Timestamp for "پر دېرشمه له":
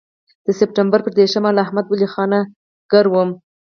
1.03-1.61